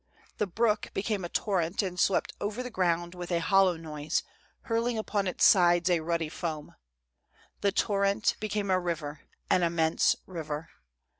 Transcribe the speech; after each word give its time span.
The 0.39 0.47
brook 0.47 0.87
became 0.95 1.23
a 1.23 1.29
torrent 1.29 1.83
and 1.83 1.99
swept 1.99 2.33
over 2.41 2.63
the 2.63 2.71
ground 2.71 3.13
with 3.13 3.29
a 3.31 3.37
hollow 3.39 3.77
noise, 3.77 4.23
hurling 4.61 4.97
upon 4.97 5.27
its 5.27 5.45
sides 5.45 5.91
a 5.91 5.99
ruddy 5.99 6.27
foam. 6.27 6.73
The 7.59 7.71
torrent 7.71 8.35
became 8.39 8.71
a 8.71 8.79
river, 8.79 9.19
an 9.51 9.61
immense 9.61 10.15
river. 10.25 10.69